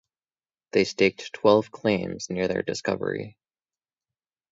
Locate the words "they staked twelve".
0.71-1.69